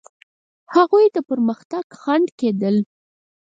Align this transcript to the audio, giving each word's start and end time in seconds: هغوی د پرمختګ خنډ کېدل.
هغوی 0.75 1.05
د 1.15 1.17
پرمختګ 1.29 1.85
خنډ 2.01 2.27
کېدل. 2.39 2.75